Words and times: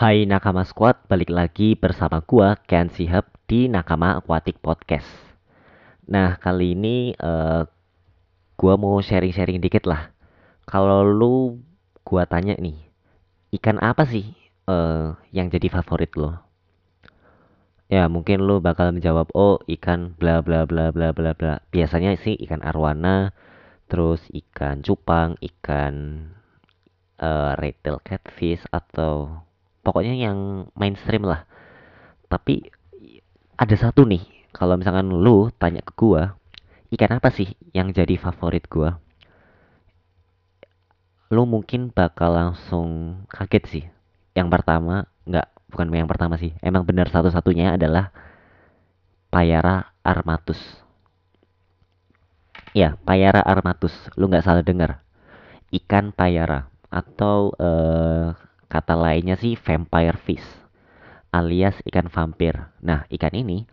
Hai 0.00 0.24
Nakama 0.24 0.64
Squad, 0.64 0.96
balik 1.12 1.28
lagi 1.28 1.76
bersama 1.76 2.24
gua 2.24 2.56
Ken 2.64 2.88
Sihab 2.88 3.28
di 3.44 3.68
Nakama 3.68 4.16
Aquatic 4.16 4.56
Podcast. 4.56 5.04
Nah, 6.08 6.40
kali 6.40 6.72
ini 6.72 7.12
uh, 7.20 7.68
gua 8.56 8.80
mau 8.80 8.96
sharing-sharing 9.04 9.60
dikit 9.60 9.84
lah. 9.84 10.08
Kalau 10.64 11.04
lu 11.04 11.60
gua 12.00 12.24
tanya 12.24 12.56
nih, 12.56 12.80
ikan 13.60 13.76
apa 13.76 14.08
sih 14.08 14.32
uh, 14.72 15.20
yang 15.36 15.52
jadi 15.52 15.68
favorit 15.68 16.16
lo? 16.16 16.32
Ya, 17.92 18.08
mungkin 18.08 18.40
lu 18.40 18.56
bakal 18.64 18.96
menjawab, 18.96 19.28
"Oh, 19.36 19.60
ikan 19.68 20.16
bla 20.16 20.40
bla 20.40 20.64
bla 20.64 20.88
bla 20.96 21.12
bla 21.12 21.36
bla." 21.36 21.60
Biasanya 21.68 22.16
sih 22.16 22.40
ikan 22.48 22.64
arwana, 22.64 23.36
terus 23.84 24.24
ikan 24.32 24.80
cupang, 24.80 25.36
ikan 25.44 26.24
uh, 27.20 27.52
red 27.60 27.76
tail 27.84 28.00
catfish 28.00 28.64
atau 28.72 29.44
pokoknya 29.80 30.14
yang 30.16 30.68
mainstream 30.76 31.24
lah. 31.24 31.44
Tapi 32.30 32.68
ada 33.56 33.76
satu 33.76 34.06
nih 34.06 34.22
kalau 34.54 34.80
misalkan 34.80 35.12
lu 35.12 35.52
tanya 35.60 35.84
ke 35.84 35.92
gua 35.94 36.34
ikan 36.90 37.22
apa 37.22 37.30
sih 37.30 37.54
yang 37.70 37.94
jadi 37.94 38.18
favorit 38.18 38.66
gua? 38.66 38.98
Lu 41.30 41.46
mungkin 41.46 41.94
bakal 41.94 42.34
langsung 42.34 43.22
kaget 43.30 43.64
sih. 43.70 43.84
Yang 44.34 44.48
pertama 44.50 45.06
nggak 45.26 45.46
bukan 45.70 45.86
yang 45.94 46.10
pertama 46.10 46.34
sih. 46.34 46.50
Emang 46.58 46.82
benar 46.82 47.06
satu-satunya 47.10 47.78
adalah 47.78 48.10
Payara 49.30 49.94
armatus. 50.02 50.58
Ya 52.74 52.98
Payara 53.06 53.38
armatus. 53.46 53.94
Lu 54.18 54.26
nggak 54.26 54.42
salah 54.42 54.66
dengar. 54.66 55.06
Ikan 55.70 56.10
payara 56.10 56.66
atau 56.90 57.54
uh, 57.54 58.34
Kata 58.70 58.94
lainnya 58.94 59.34
sih 59.34 59.58
vampire 59.58 60.16
fish 60.22 60.60
alias 61.30 61.78
ikan 61.86 62.10
vampir. 62.10 62.58
Nah, 62.82 63.06
ikan 63.08 63.34
ini 63.34 63.66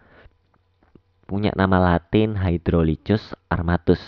punya 1.27 1.51
nama 1.57 1.81
latin 1.81 2.37
Hydrolychus 2.37 3.35
armatus. 3.51 3.99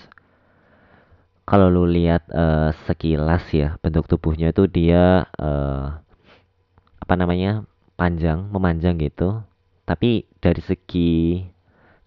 Kalau 1.50 1.66
lu 1.68 1.90
lihat 1.90 2.30
uh, 2.30 2.70
sekilas 2.86 3.42
ya 3.50 3.82
bentuk 3.82 4.06
tubuhnya 4.06 4.54
itu 4.54 4.70
dia 4.70 5.26
uh, 5.42 5.98
apa 7.02 7.14
namanya 7.18 7.66
panjang, 7.98 8.46
memanjang 8.54 9.02
gitu. 9.02 9.42
Tapi 9.90 10.30
dari 10.38 10.62
segi 10.62 11.42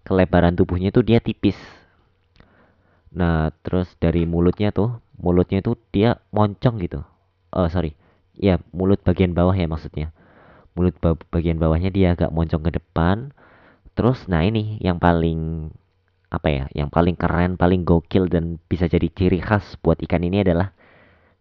kelebaran 0.07 0.55
tubuhnya 0.55 0.95
itu 0.95 1.03
dia 1.03 1.19
tipis. 1.19 1.59
Nah, 3.13 3.51
terus 3.61 3.91
dari 3.99 4.23
mulutnya 4.23 4.71
tuh, 4.71 5.03
mulutnya 5.19 5.59
itu 5.59 5.75
dia 5.91 6.23
moncong 6.31 6.79
gitu. 6.81 7.03
Oh, 7.53 7.67
sorry 7.67 7.93
ya 8.37 8.57
mulut 8.73 9.01
bagian 9.01 9.31
bawah 9.37 9.53
ya 9.53 9.69
maksudnya. 9.69 10.13
Mulut 10.73 10.97
bagian 11.29 11.61
bawahnya 11.61 11.93
dia 11.93 12.17
agak 12.17 12.33
moncong 12.33 12.65
ke 12.65 12.71
depan. 12.81 13.31
Terus 13.93 14.25
nah 14.25 14.41
ini 14.41 14.81
yang 14.81 14.97
paling 14.97 15.69
apa 16.33 16.49
ya 16.49 16.65
yang 16.73 16.89
paling 16.89 17.13
keren 17.13 17.61
paling 17.61 17.85
gokil 17.85 18.25
dan 18.25 18.57
bisa 18.65 18.89
jadi 18.89 19.05
ciri 19.05 19.37
khas 19.37 19.77
buat 19.85 20.01
ikan 20.01 20.25
ini 20.25 20.41
adalah 20.41 20.73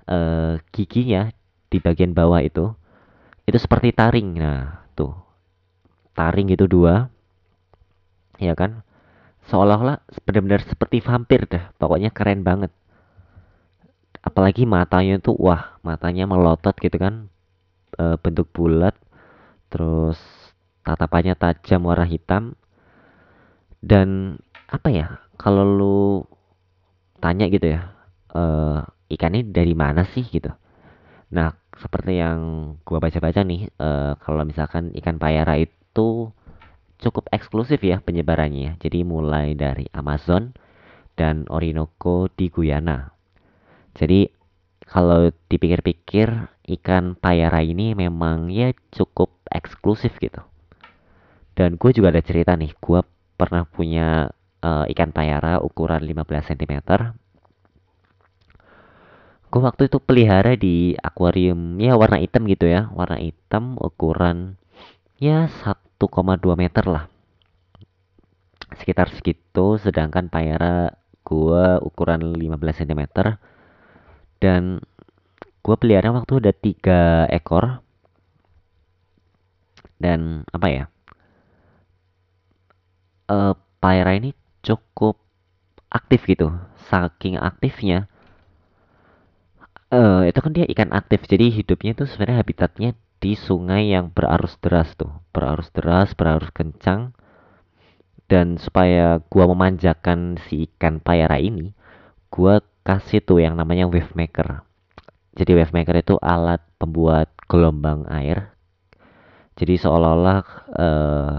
uh, 0.04 0.60
giginya 0.68 1.32
di 1.72 1.80
bagian 1.80 2.12
bawah 2.12 2.44
itu 2.44 2.76
itu 3.48 3.58
seperti 3.58 3.96
taring. 3.96 4.36
Nah 4.36 4.84
tuh. 4.92 5.16
Taring 6.12 6.52
itu 6.52 6.68
dua 6.68 7.08
ya 8.36 8.52
kan? 8.52 8.84
Seolah-olah 9.48 10.04
benar-benar 10.28 10.62
seperti 10.62 11.00
vampir 11.02 11.48
dah. 11.48 11.72
Pokoknya 11.80 12.12
keren 12.12 12.44
banget 12.44 12.70
apalagi 14.32 14.64
matanya 14.64 15.20
tuh 15.20 15.36
wah 15.36 15.76
matanya 15.84 16.24
melotot 16.24 16.72
gitu 16.80 16.96
kan. 16.96 17.28
E, 18.00 18.16
bentuk 18.16 18.48
bulat 18.56 18.96
terus 19.68 20.16
tatapannya 20.80 21.36
tajam 21.36 21.84
warna 21.84 22.08
hitam. 22.08 22.56
Dan 23.84 24.40
apa 24.72 24.88
ya 24.88 25.20
kalau 25.36 25.68
lu 25.68 26.00
tanya 27.20 27.52
gitu 27.52 27.76
ya 27.76 27.92
e, 28.32 28.42
ikan 29.20 29.36
ini 29.36 29.52
dari 29.52 29.76
mana 29.76 30.08
sih 30.08 30.24
gitu? 30.24 30.48
Nah 31.28 31.52
seperti 31.76 32.16
yang 32.16 32.40
gua 32.88 33.04
baca-baca 33.04 33.44
nih 33.44 33.68
e, 33.68 33.88
kalau 34.16 34.48
misalkan 34.48 34.96
ikan 34.96 35.20
payara 35.20 35.60
itu 35.60 36.32
cukup 37.02 37.28
eksklusif 37.34 37.82
ya 37.82 37.98
penyebarannya 37.98 38.78
jadi 38.78 39.02
mulai 39.02 39.58
dari 39.58 39.90
Amazon 39.90 40.54
dan 41.18 41.44
Orinoco 41.50 42.30
di 42.30 42.46
Guyana 42.46 43.12
jadi 43.92 44.32
kalau 44.88 45.32
dipikir-pikir 45.48 46.28
ikan 46.76 47.16
payara 47.16 47.64
ini 47.64 47.96
memang 47.96 48.52
ya 48.52 48.76
cukup 48.92 49.32
eksklusif 49.48 50.16
gitu. 50.20 50.44
Dan 51.52 51.76
gue 51.76 51.90
juga 51.92 52.12
ada 52.12 52.24
cerita 52.24 52.56
nih, 52.56 52.72
gue 52.76 53.00
pernah 53.36 53.68
punya 53.68 54.32
uh, 54.64 54.84
ikan 54.88 55.12
payara 55.12 55.60
ukuran 55.60 56.00
15 56.04 56.48
cm. 56.52 56.74
Gue 59.52 59.60
waktu 59.60 59.92
itu 59.92 60.00
pelihara 60.00 60.56
di 60.56 60.96
akuarium 60.96 61.76
ya 61.76 61.92
warna 61.96 62.16
hitam 62.16 62.48
gitu 62.48 62.64
ya, 62.64 62.88
warna 62.96 63.20
hitam 63.20 63.76
ukuran 63.76 64.56
ya 65.20 65.48
1,2 65.48 66.08
meter 66.56 66.84
lah. 66.88 67.04
Sekitar 68.80 69.12
segitu, 69.12 69.76
sedangkan 69.76 70.32
payara 70.32 70.96
gue 71.20 71.64
ukuran 71.84 72.32
15 72.32 72.80
cm 72.80 73.02
dan 74.42 74.82
gue 75.62 75.76
pelihara 75.78 76.10
waktu 76.10 76.42
ada 76.42 76.50
tiga 76.50 77.30
ekor. 77.30 77.78
Dan 80.02 80.42
apa 80.50 80.66
ya? 80.66 80.84
Uh, 83.30 83.54
Paira 83.78 84.18
ini 84.18 84.34
cukup 84.66 85.22
aktif 85.86 86.26
gitu. 86.26 86.50
Saking 86.90 87.38
aktifnya 87.38 88.10
uh, 89.94 90.26
itu 90.26 90.38
kan 90.42 90.50
dia 90.50 90.66
ikan 90.66 90.90
aktif. 90.90 91.22
Jadi 91.30 91.54
hidupnya 91.62 91.94
itu 91.94 92.04
sebenarnya 92.08 92.42
habitatnya 92.42 92.90
di 93.22 93.38
sungai 93.38 93.94
yang 93.94 94.10
berarus 94.10 94.58
deras 94.58 94.96
tuh. 94.98 95.12
Berarus 95.30 95.70
deras 95.70 96.16
berarus 96.18 96.50
kencang. 96.50 97.14
Dan 98.26 98.56
supaya 98.56 99.20
gua 99.28 99.44
memanjakan 99.52 100.40
si 100.48 100.66
ikan 100.66 100.98
payara 101.04 101.36
ini 101.36 101.76
gua 102.32 102.64
kasih 102.82 103.22
tuh 103.22 103.38
yang 103.42 103.54
namanya 103.54 103.86
wave 103.86 104.10
maker. 104.14 104.66
Jadi 105.38 105.50
wave 105.56 105.72
maker 105.72 105.96
itu 105.96 106.14
alat 106.20 106.60
pembuat 106.76 107.30
gelombang 107.46 108.04
air. 108.10 108.52
Jadi 109.56 109.78
seolah-olah 109.80 110.40
uh, 110.76 111.36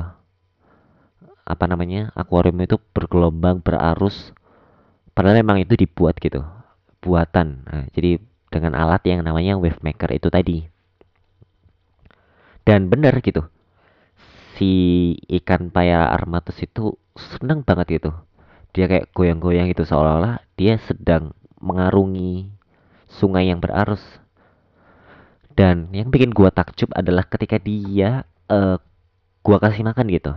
apa 1.43 1.65
namanya 1.67 2.09
akuarium 2.15 2.57
itu 2.63 2.79
bergelombang 2.95 3.59
berarus. 3.59 4.31
Padahal 5.13 5.45
memang 5.45 5.61
itu 5.61 5.77
dibuat 5.77 6.17
gitu, 6.17 6.41
buatan. 7.03 7.69
Nah, 7.69 7.85
jadi 7.93 8.17
dengan 8.49 8.73
alat 8.73 9.05
yang 9.05 9.21
namanya 9.21 9.61
wave 9.61 9.77
maker 9.85 10.09
itu 10.09 10.33
tadi. 10.33 10.65
Dan 12.65 12.89
benar 12.89 13.19
gitu, 13.21 13.45
si 14.55 14.71
ikan 15.27 15.69
paya 15.69 16.07
armatus 16.09 16.57
itu 16.63 16.97
seneng 17.13 17.61
banget 17.61 18.01
gitu 18.01 18.11
dia 18.73 18.89
kayak 18.89 19.13
goyang-goyang 19.13 19.69
gitu 19.69 19.85
seolah-olah 19.85 20.41
dia 20.57 20.81
sedang 20.81 21.37
mengarungi 21.61 22.49
sungai 23.07 23.47
yang 23.53 23.61
berarus. 23.61 24.01
Dan 25.53 25.93
yang 25.93 26.09
bikin 26.09 26.33
gua 26.33 26.49
takjub 26.49 26.89
adalah 26.97 27.29
ketika 27.29 27.61
dia 27.61 28.25
uh, 28.49 28.81
gua 29.45 29.57
kasih 29.61 29.85
makan 29.85 30.09
gitu. 30.09 30.33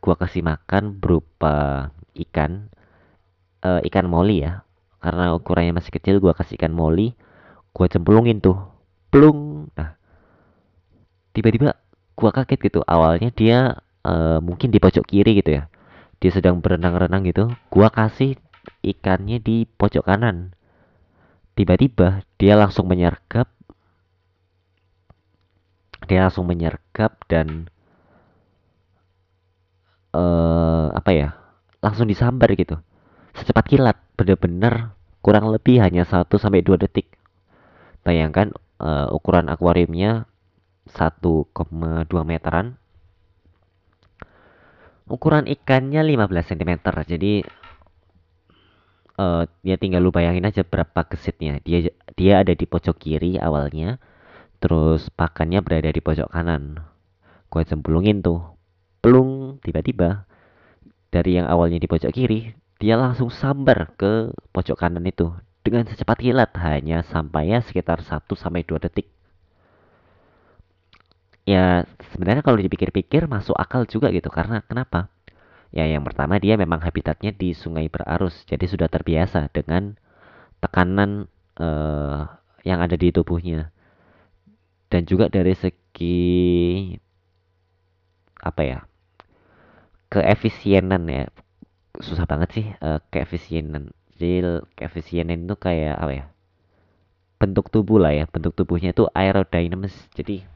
Gua 0.00 0.16
kasih 0.16 0.40
makan 0.40 0.96
berupa 0.96 1.92
ikan 2.16 2.72
uh, 3.60 3.84
ikan 3.84 4.08
moli 4.08 4.40
ya. 4.40 4.64
Karena 5.04 5.36
ukurannya 5.36 5.76
masih 5.76 5.92
kecil 5.92 6.16
gua 6.24 6.32
kasih 6.32 6.56
ikan 6.56 6.72
moli 6.72 7.12
gua 7.76 7.92
cemplungin 7.92 8.40
tuh. 8.40 8.56
Plung! 9.12 9.68
Nah 9.76 10.00
tiba-tiba 11.36 11.76
gua 12.16 12.32
kaget 12.32 12.72
gitu. 12.72 12.80
Awalnya 12.88 13.28
dia 13.36 13.76
uh, 14.08 14.40
mungkin 14.40 14.72
di 14.72 14.80
pojok 14.80 15.04
kiri 15.04 15.36
gitu 15.44 15.60
ya 15.60 15.68
dia 16.20 16.32
sedang 16.32 16.64
berenang-renang 16.64 17.28
gitu 17.28 17.52
gua 17.68 17.92
kasih 17.92 18.40
ikannya 18.82 19.38
di 19.38 19.66
pojok 19.66 20.06
kanan. 20.06 20.56
Tiba-tiba 21.56 22.24
dia 22.36 22.54
langsung 22.58 22.88
menyergap. 22.90 23.48
Dia 26.06 26.28
langsung 26.28 26.46
menyergap 26.46 27.18
dan 27.26 27.66
uh, 30.14 30.92
apa 30.94 31.10
ya 31.10 31.28
langsung 31.82 32.06
disambar 32.06 32.52
gitu. 32.54 32.78
Secepat 33.36 33.64
kilat 33.68 33.96
bener-bener 34.16 34.96
kurang 35.20 35.50
lebih 35.50 35.82
hanya 35.82 36.06
1 36.06 36.30
sampai 36.38 36.62
2 36.62 36.78
detik. 36.86 37.18
Bayangkan 38.06 38.54
uh, 38.78 39.10
ukuran 39.10 39.50
akuariumnya 39.50 40.30
1,2 40.86 41.50
meteran 42.22 42.78
ukuran 45.06 45.46
ikannya 45.46 46.02
15 46.02 46.50
cm 46.50 46.72
jadi 47.06 47.32
uh, 49.20 49.44
ya 49.64 49.76
tinggal 49.80 50.04
lu 50.04 50.12
bayangin 50.12 50.46
aja 50.46 50.62
berapa 50.62 51.06
gesitnya. 51.08 51.58
Dia 51.64 51.90
dia 52.14 52.44
ada 52.44 52.52
di 52.52 52.66
pojok 52.68 52.96
kiri 52.96 53.40
awalnya 53.40 53.98
terus 54.60 55.12
pakannya 55.12 55.60
berada 55.60 55.90
di 55.92 56.00
pojok 56.00 56.30
kanan. 56.32 56.80
Gue 57.48 57.62
cemplungin 57.64 58.20
tuh 58.24 58.56
pelung 59.00 59.62
tiba-tiba 59.62 60.26
dari 61.12 61.38
yang 61.40 61.46
awalnya 61.48 61.80
di 61.80 61.88
pojok 61.88 62.12
kiri 62.12 62.52
dia 62.76 63.00
langsung 63.00 63.32
sambar 63.32 63.96
ke 63.96 64.34
pojok 64.52 64.76
kanan 64.76 65.04
itu 65.08 65.32
dengan 65.64 65.88
secepat 65.88 66.20
kilat 66.20 66.52
hanya 66.60 67.02
sampainya 67.02 67.64
sekitar 67.64 68.04
1 68.04 68.28
sampai 68.36 68.62
2 68.62 68.84
detik 68.86 69.15
ya 71.46 71.86
sebenarnya 72.12 72.42
kalau 72.42 72.58
dipikir-pikir 72.58 73.30
masuk 73.30 73.54
akal 73.54 73.86
juga 73.86 74.10
gitu 74.10 74.28
karena 74.28 74.60
kenapa? 74.66 75.08
Ya 75.70 75.86
yang 75.86 76.02
pertama 76.02 76.42
dia 76.42 76.58
memang 76.58 76.82
habitatnya 76.82 77.30
di 77.30 77.54
sungai 77.54 77.86
berarus 77.86 78.42
jadi 78.50 78.66
sudah 78.66 78.88
terbiasa 78.90 79.50
dengan 79.54 79.94
tekanan 80.58 81.30
uh, 81.62 82.26
yang 82.66 82.82
ada 82.82 82.98
di 82.98 83.14
tubuhnya. 83.14 83.70
Dan 84.90 85.02
juga 85.06 85.26
dari 85.30 85.54
segi 85.54 86.18
apa 88.42 88.62
ya 88.62 88.78
keefisienan 90.10 91.06
ya. 91.06 91.24
Susah 92.02 92.26
banget 92.28 92.48
sih 92.52 92.66
uh, 92.82 92.98
keefisienan. 93.14 93.94
Jadi 94.18 94.64
keefisienan 94.74 95.46
itu 95.46 95.56
kayak 95.58 95.96
apa 95.96 96.12
ya 96.12 96.24
bentuk 97.36 97.70
tubuh 97.70 98.02
lah 98.02 98.12
ya. 98.14 98.24
Bentuk 98.30 98.56
tubuhnya 98.56 98.90
itu 98.96 99.06
aerodinamis. 99.12 99.94
Jadi 100.16 100.55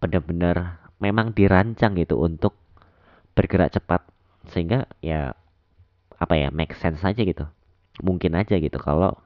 benar-benar 0.00 0.80
memang 0.98 1.36
dirancang 1.36 1.94
gitu 1.96 2.20
untuk 2.20 2.56
bergerak 3.36 3.76
cepat. 3.76 4.02
Sehingga 4.48 4.88
ya 5.04 5.36
apa 6.20 6.34
ya 6.36 6.48
make 6.52 6.76
sense 6.76 7.04
aja 7.04 7.20
gitu. 7.20 7.44
Mungkin 8.00 8.36
aja 8.36 8.56
gitu 8.56 8.80
kalau 8.80 9.16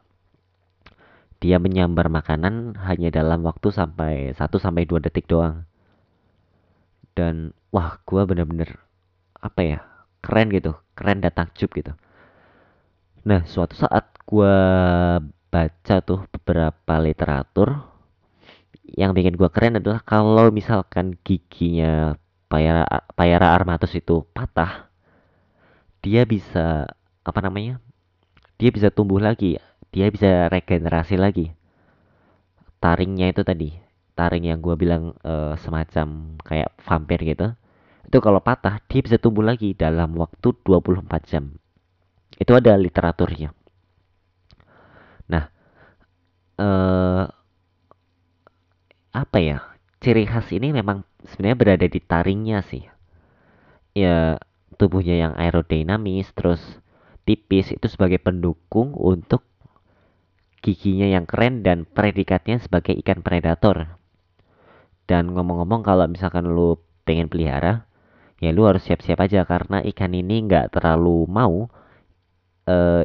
dia 1.39 1.59
menyambar 1.63 2.11
makanan 2.11 2.79
hanya 2.89 3.11
dalam 3.15 3.45
waktu 3.45 3.69
sampai 3.71 4.33
1 4.35 4.39
sampai 4.39 4.83
2 4.87 5.03
detik 5.03 5.31
doang. 5.31 5.67
Dan 7.15 7.55
wah 7.71 8.03
gua 8.03 8.27
bener-bener 8.27 8.83
apa 9.39 9.61
ya 9.63 9.79
keren 10.25 10.49
gitu 10.51 10.75
keren 10.99 11.23
dan 11.23 11.31
takjub 11.31 11.71
gitu. 11.75 11.93
Nah 13.27 13.47
suatu 13.47 13.79
saat 13.79 14.11
gua 14.27 14.57
baca 15.55 15.97
tuh 16.03 16.27
beberapa 16.35 16.95
literatur 16.99 17.94
yang 18.95 19.13
bikin 19.13 19.35
gua 19.35 19.51
keren 19.51 19.79
adalah 19.83 20.01
kalau 20.03 20.51
misalkan 20.55 21.19
giginya 21.27 22.15
payara 22.47 22.87
payara 23.19 23.55
armatus 23.55 23.95
itu 23.99 24.23
patah 24.31 24.89
dia 26.05 26.23
bisa 26.29 26.87
apa 27.25 27.41
namanya 27.43 27.83
dia 28.61 28.71
bisa 28.71 28.93
tumbuh 28.95 29.19
lagi 29.19 29.59
dia 29.95 30.11
bisa 30.11 30.51
regenerasi 30.51 31.15
lagi. 31.15 31.55
Taringnya 32.83 33.31
itu 33.31 33.47
tadi 33.47 33.71
taring 34.19 34.51
yang 34.51 34.59
gue 34.59 34.75
bilang 34.75 35.15
uh, 35.23 35.55
semacam 35.59 36.39
kayak 36.43 36.71
vampir 36.83 37.19
gitu 37.23 37.55
itu 38.07 38.19
kalau 38.23 38.39
patah 38.39 38.79
dia 38.87 39.03
bisa 39.03 39.19
tumbuh 39.19 39.43
lagi 39.43 39.75
dalam 39.75 40.19
waktu 40.19 40.51
24 40.67 41.31
jam. 41.31 41.55
Itu 42.35 42.59
ada 42.59 42.75
literaturnya. 42.75 43.55
Nah 45.31 45.45
uh, 46.59 47.25
apa 49.15 49.39
ya 49.39 49.59
ciri 50.03 50.27
khas 50.27 50.51
ini 50.51 50.75
memang 50.75 51.07
sebenarnya 51.25 51.57
berada 51.57 51.87
di 51.87 52.01
taringnya 52.03 52.61
sih 52.67 52.85
ya 53.95 54.43
tubuhnya 54.75 55.15
yang 55.15 55.33
aerodinamis 55.39 56.35
terus 56.35 56.61
tipis 57.23 57.71
itu 57.71 57.87
sebagai 57.87 58.19
pendukung 58.19 58.93
untuk 58.99 59.47
giginya 60.61 61.07
yang 61.07 61.25
keren 61.25 61.63
dan 61.63 61.87
predikatnya 61.87 62.59
sebagai 62.59 62.93
ikan 63.01 63.23
predator 63.23 63.97
dan 65.05 65.37
ngomong-ngomong 65.37 65.85
kalau 65.85 66.09
misalkan 66.09 66.49
lu 66.49 66.81
pengen 67.05 67.29
pelihara, 67.29 67.85
ya 68.41 68.51
lu 68.57 68.65
harus 68.65 68.89
siap-siap 68.89 69.21
aja 69.21 69.45
karena 69.45 69.85
ikan 69.93 70.17
ini 70.17 70.49
nggak 70.49 70.73
terlalu 70.73 71.29
mau 71.29 71.69
uh, 72.69 73.05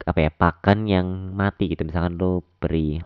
apa 0.00 0.18
ya 0.18 0.30
pakan 0.34 0.90
yang 0.90 1.06
mati 1.38 1.70
gitu. 1.70 1.86
Misalkan 1.86 2.18
lu 2.18 2.42
beri 2.58 2.98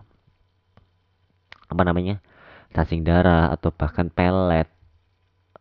apa 1.75 1.83
namanya 1.83 2.23
cacing 2.71 3.03
darah 3.03 3.51
atau 3.51 3.69
bahkan 3.75 4.07
pelet 4.07 4.71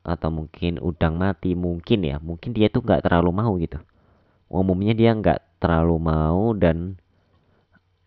atau 0.05 0.29
mungkin 0.31 0.79
udang 0.79 1.19
mati 1.19 1.59
mungkin 1.59 2.07
ya 2.07 2.23
mungkin 2.23 2.55
dia 2.55 2.71
tuh 2.71 2.87
nggak 2.87 3.03
terlalu 3.03 3.31
mau 3.35 3.53
gitu. 3.59 3.83
Umumnya 4.47 4.95
dia 4.95 5.11
nggak 5.11 5.59
terlalu 5.59 5.97
mau 5.99 6.55
dan 6.55 7.01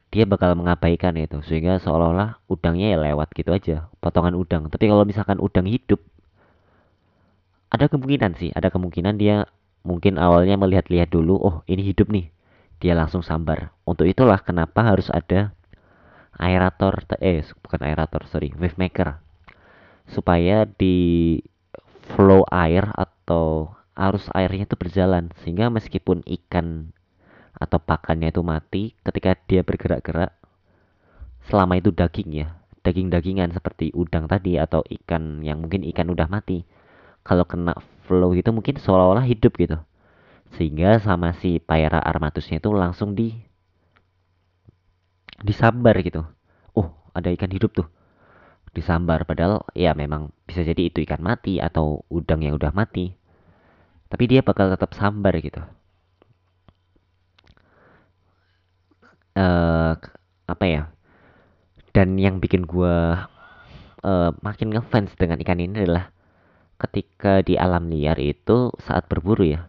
dia 0.07 0.24
bakal 0.24 0.56
mengabaikan 0.56 1.19
itu 1.19 1.44
sehingga 1.44 1.83
seolah-olah 1.83 2.39
udangnya 2.48 2.95
ya 2.95 2.98
lewat 3.12 3.36
gitu 3.36 3.51
aja 3.51 3.92
potongan 4.00 4.38
udang. 4.38 4.71
Tapi 4.71 4.88
kalau 4.88 5.04
misalkan 5.04 5.42
udang 5.44 5.68
hidup 5.68 6.00
ada 7.68 7.92
kemungkinan 7.92 8.39
sih 8.39 8.56
ada 8.56 8.71
kemungkinan 8.71 9.19
dia 9.19 9.44
mungkin 9.83 10.15
awalnya 10.15 10.56
melihat-lihat 10.56 11.12
dulu 11.12 11.36
oh 11.36 11.56
ini 11.68 11.83
hidup 11.83 12.07
nih. 12.07 12.31
Dia 12.77 12.94
langsung 12.94 13.25
sambar. 13.25 13.74
Untuk 13.89 14.06
itulah 14.06 14.38
kenapa 14.38 14.86
harus 14.86 15.09
ada 15.09 15.56
aerator 16.37 17.05
eh 17.21 17.41
bukan 17.61 17.81
aerator 17.83 18.25
sorry 18.29 18.53
wave 18.55 18.77
maker 18.77 19.19
supaya 20.07 20.63
di 20.65 21.37
flow 22.15 22.47
air 22.47 22.87
atau 22.95 23.75
arus 23.97 24.29
airnya 24.31 24.69
itu 24.69 24.77
berjalan 24.79 25.33
sehingga 25.43 25.67
meskipun 25.67 26.23
ikan 26.23 26.93
atau 27.57 27.81
pakannya 27.81 28.29
itu 28.29 28.45
mati 28.45 28.83
ketika 29.01 29.33
dia 29.49 29.65
bergerak-gerak 29.65 30.31
selama 31.49 31.81
itu 31.81 31.89
daging 31.89 32.29
ya 32.45 32.47
daging-dagingan 32.85 33.51
seperti 33.51 33.91
udang 33.91 34.31
tadi 34.31 34.55
atau 34.55 34.79
ikan 34.85 35.43
yang 35.43 35.59
mungkin 35.59 35.83
ikan 35.91 36.07
udah 36.07 36.31
mati 36.31 36.63
kalau 37.27 37.43
kena 37.43 37.75
flow 38.07 38.31
itu 38.31 38.47
mungkin 38.55 38.79
seolah-olah 38.79 39.27
hidup 39.27 39.59
gitu. 39.59 39.77
Sehingga 40.55 41.03
sama 41.03 41.35
si 41.35 41.59
Paira 41.59 41.99
armatusnya 41.99 42.63
itu 42.63 42.71
langsung 42.71 43.19
di 43.19 43.35
disambar 45.41 45.97
gitu. 46.01 46.25
Oh 46.73 46.93
ada 47.13 47.29
ikan 47.33 47.51
hidup 47.53 47.73
tuh. 47.73 47.87
Disambar 48.73 49.25
padahal 49.25 49.65
ya 49.73 49.97
memang 49.97 50.33
bisa 50.45 50.61
jadi 50.61 50.89
itu 50.89 51.01
ikan 51.05 51.21
mati 51.21 51.57
atau 51.57 52.05
udang 52.09 52.41
yang 52.45 52.57
udah 52.57 52.73
mati. 52.73 53.13
Tapi 54.07 54.23
dia 54.29 54.41
bakal 54.45 54.71
tetap 54.71 54.95
sambar 54.95 55.35
gitu. 55.41 55.59
Uh, 59.37 59.93
apa 60.49 60.65
ya? 60.65 60.81
Dan 61.93 62.17
yang 62.17 62.37
bikin 62.37 62.65
gue 62.65 62.97
uh, 64.05 64.29
makin 64.41 64.73
ngefans 64.73 65.13
dengan 65.17 65.41
ikan 65.41 65.61
ini 65.61 65.85
adalah 65.85 66.13
ketika 66.77 67.41
di 67.41 67.57
alam 67.57 67.89
liar 67.89 68.21
itu 68.21 68.69
saat 68.77 69.09
berburu 69.09 69.49
ya 69.49 69.65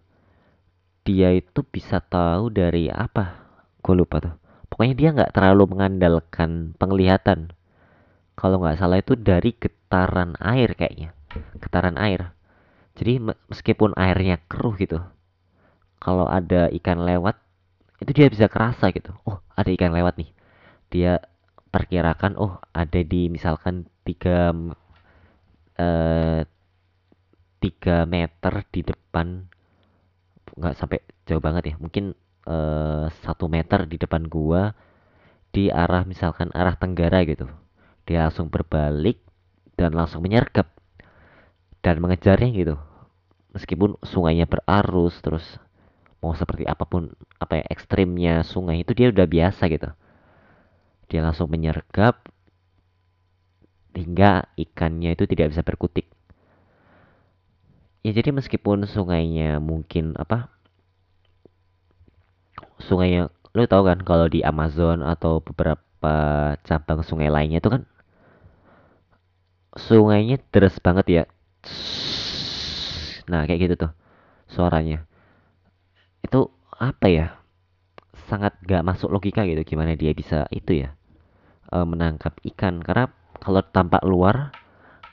dia 1.09 1.33
itu 1.33 1.65
bisa 1.65 2.05
tahu 2.05 2.53
dari 2.53 2.93
apa? 2.93 3.49
Gue 3.81 3.97
lupa 3.97 4.21
tuh 4.21 4.48
pokoknya 4.69 4.95
dia 4.95 5.09
nggak 5.17 5.33
terlalu 5.35 5.65
mengandalkan 5.77 6.77
penglihatan. 6.77 7.53
Kalau 8.39 8.63
nggak 8.63 8.79
salah 8.79 9.03
itu 9.03 9.19
dari 9.19 9.51
getaran 9.57 10.39
air 10.39 10.73
kayaknya. 10.79 11.11
Getaran 11.59 11.99
air. 11.99 12.33
Jadi 12.95 13.19
meskipun 13.51 13.95
airnya 13.99 14.39
keruh 14.47 14.75
gitu 14.79 15.03
kalau 15.99 16.31
ada 16.31 16.71
ikan 16.79 17.03
lewat 17.03 17.37
itu 17.99 18.11
dia 18.15 18.31
bisa 18.31 18.47
kerasa 18.47 18.95
gitu. 18.95 19.11
Oh 19.27 19.43
ada 19.59 19.71
ikan 19.75 19.91
lewat 19.91 20.15
nih. 20.23 20.31
Dia 20.95 21.19
perkirakan 21.75 22.39
oh 22.39 22.63
ada 22.71 23.01
di 23.03 23.27
misalkan 23.27 23.91
tiga 24.07 24.55
eh, 25.75 26.47
tiga 27.59 28.07
meter 28.07 28.55
di 28.71 28.81
depan. 28.87 29.51
Nggak 30.55 30.75
sampai 30.79 31.03
jauh 31.27 31.43
banget 31.43 31.75
ya. 31.75 31.77
Mungkin 31.83 32.15
eh, 32.49 33.07
satu 33.23 33.47
meter 33.47 33.85
di 33.85 34.01
depan 34.01 34.25
gua 34.27 34.73
di 35.53 35.69
arah 35.69 36.09
misalkan 36.09 36.49
arah 36.57 36.77
tenggara 36.81 37.25
gitu. 37.29 37.49
Dia 38.09 38.29
langsung 38.29 38.49
berbalik 38.49 39.21
dan 39.77 39.93
langsung 39.93 40.25
menyergap 40.25 40.73
dan 41.85 42.01
mengejarnya 42.01 42.51
gitu. 42.57 42.77
Meskipun 43.53 44.01
sungainya 44.05 44.49
berarus 44.49 45.17
terus 45.21 45.45
mau 46.19 46.35
seperti 46.35 46.67
apa 46.67 46.83
pun 46.83 47.15
apa 47.39 47.63
ya 47.63 47.65
ekstrimnya 47.71 48.43
sungai 48.43 48.83
itu 48.83 48.93
dia 48.97 49.13
udah 49.13 49.27
biasa 49.29 49.71
gitu. 49.71 49.89
Dia 51.09 51.21
langsung 51.25 51.49
menyergap 51.49 52.29
hingga 53.97 54.47
ikannya 54.55 55.17
itu 55.17 55.25
tidak 55.25 55.57
bisa 55.57 55.63
berkutik. 55.65 56.07
Ya 58.07 58.15
jadi 58.15 58.31
meskipun 58.31 58.87
sungainya 58.87 59.59
mungkin 59.59 60.15
apa 60.15 60.53
sungainya 62.83 63.33
lu 63.57 63.65
tahu 63.67 63.83
kan 63.89 63.99
kalau 64.07 64.31
di 64.31 64.45
Amazon 64.47 65.03
atau 65.03 65.43
beberapa 65.43 66.55
cabang 66.63 67.03
sungai 67.03 67.33
lainnya 67.33 67.59
itu 67.59 67.71
kan 67.73 67.83
sungainya 69.75 70.39
deras 70.51 70.79
banget 70.79 71.07
ya. 71.07 71.25
Nah 73.31 73.45
kayak 73.45 73.61
gitu 73.69 73.75
tuh 73.89 73.93
suaranya. 74.51 75.05
Itu 76.23 76.51
apa 76.79 77.07
ya? 77.11 77.27
Sangat 78.29 78.61
gak 78.63 78.85
masuk 78.85 79.09
logika 79.09 79.49
gitu 79.49 79.65
gimana 79.65 79.97
dia 79.97 80.13
bisa 80.13 80.45
itu 80.53 80.85
ya 80.85 80.93
e, 81.73 81.77
menangkap 81.83 82.37
ikan. 82.55 82.85
Karena 82.85 83.09
kalau 83.41 83.65
tampak 83.65 84.05
luar 84.05 84.53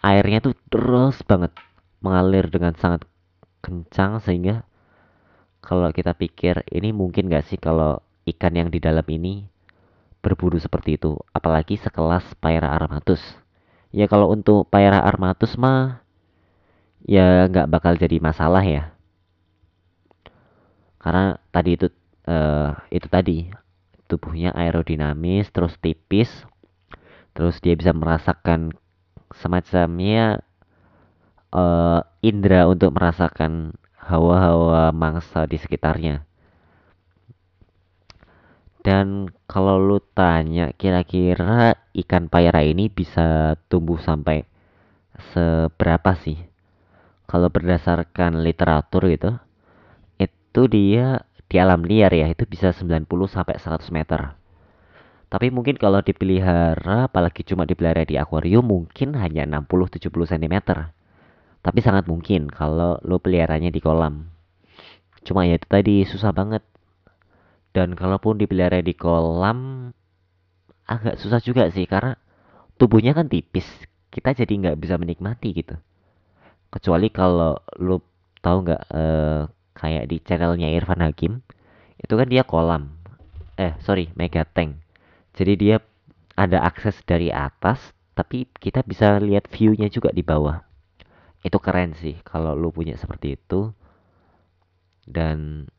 airnya 0.03 0.43
tuh 0.43 0.53
terus 0.69 1.23
banget 1.23 1.55
mengalir 2.03 2.45
dengan 2.51 2.75
sangat 2.77 3.07
kencang 3.63 4.21
sehingga 4.21 4.67
kalau 5.65 5.89
kita 5.89 6.13
pikir 6.13 6.61
ini 6.69 6.93
mungkin 6.93 7.27
gak 7.27 7.49
sih 7.49 7.57
kalau 7.57 7.99
ikan 8.29 8.53
yang 8.53 8.69
di 8.69 8.77
dalam 8.77 9.03
ini 9.09 9.49
berburu 10.21 10.61
seperti 10.61 11.01
itu? 11.01 11.17
Apalagi 11.33 11.81
sekelas 11.81 12.37
Paera 12.37 12.71
armatus. 12.71 13.21
Ya 13.89 14.05
kalau 14.05 14.29
untuk 14.29 14.69
Paera 14.69 15.01
armatus 15.01 15.57
mah 15.57 16.05
ya 17.05 17.49
nggak 17.49 17.69
bakal 17.69 17.97
jadi 17.97 18.21
masalah 18.21 18.61
ya. 18.61 18.93
Karena 21.01 21.37
tadi 21.49 21.77
itu 21.77 21.87
uh, 22.29 22.73
itu 22.89 23.07
tadi 23.09 23.37
tubuhnya 24.05 24.53
aerodinamis 24.53 25.49
terus 25.49 25.73
tipis 25.81 26.29
terus 27.33 27.57
dia 27.59 27.73
bisa 27.73 27.91
merasakan 27.91 28.73
semacamnya 29.33 30.45
uh, 31.51 32.01
indera 32.21 32.69
untuk 32.69 32.93
merasakan 32.95 33.75
hawa-hawa 34.05 34.93
mangsa 34.93 35.49
di 35.49 35.57
sekitarnya 35.57 36.23
dan 38.85 39.33
kalau 39.49 39.81
lu 39.81 39.97
tanya 40.13 40.69
kira-kira 40.77 41.73
ikan 42.05 42.29
paira 42.29 42.61
ini 42.61 42.85
bisa 42.85 43.57
tumbuh 43.65 43.97
sampai 43.97 44.45
seberapa 45.33 46.13
sih? 46.21 46.37
Kalau 47.25 47.49
berdasarkan 47.49 48.45
literatur 48.45 49.09
gitu, 49.09 49.41
itu 50.21 50.61
dia 50.69 51.25
di 51.49 51.57
alam 51.57 51.81
liar 51.81 52.13
ya, 52.13 52.29
itu 52.29 52.45
bisa 52.45 52.69
90 52.69 53.09
sampai 53.25 53.57
100 53.57 53.89
meter. 53.89 54.37
Tapi 55.33 55.49
mungkin 55.49 55.81
kalau 55.81 56.05
dipelihara, 56.05 57.09
apalagi 57.09 57.41
cuma 57.41 57.65
dipelihara 57.65 58.05
di 58.05 58.21
akuarium, 58.21 58.61
mungkin 58.61 59.17
hanya 59.17 59.49
60-70 59.49 60.13
cm. 60.29 60.55
Tapi 61.65 61.81
sangat 61.81 62.05
mungkin 62.05 62.45
kalau 62.45 63.01
lo 63.01 63.17
peliharanya 63.17 63.73
di 63.73 63.81
kolam. 63.81 64.29
Cuma 65.25 65.49
ya 65.49 65.57
itu 65.57 65.65
tadi 65.65 66.05
susah 66.05 66.29
banget. 66.29 66.61
Dan 67.73 67.97
kalaupun 67.97 68.37
dipelihara 68.37 68.85
di 68.85 68.93
kolam 68.93 69.89
agak 70.85 71.17
susah 71.17 71.41
juga 71.41 71.65
sih 71.73 71.89
karena 71.89 72.21
tubuhnya 72.77 73.17
kan 73.17 73.25
tipis. 73.25 73.65
Kita 74.13 74.37
jadi 74.37 74.53
nggak 74.53 74.77
bisa 74.77 75.01
menikmati 75.01 75.57
gitu. 75.57 75.73
Kecuali 76.69 77.09
kalau 77.09 77.57
lu 77.81 77.97
tahu 78.45 78.69
nggak 78.69 78.81
eh, 78.93 79.41
kayak 79.73 80.05
di 80.05 80.21
channelnya 80.21 80.69
Irfan 80.69 81.01
Hakim 81.01 81.41
itu 81.97 82.13
kan 82.13 82.29
dia 82.29 82.45
kolam. 82.45 82.93
Eh 83.57 83.73
sorry 83.81 84.13
mega 84.13 84.45
tank. 84.45 84.77
Jadi 85.33 85.53
dia 85.57 85.81
ada 86.37 86.61
akses 86.61 87.01
dari 87.09 87.33
atas 87.33 87.81
tapi 88.13 88.45
kita 88.61 88.85
bisa 88.85 89.17
lihat 89.17 89.49
viewnya 89.49 89.89
juga 89.89 90.13
di 90.13 90.21
bawah 90.21 90.64
itu 91.45 91.57
keren 91.61 91.93
sih 91.93 92.17
kalau 92.25 92.57
lu 92.57 92.73
punya 92.73 92.97
seperti 92.97 93.37
itu. 93.37 93.69
Dan 95.05 95.69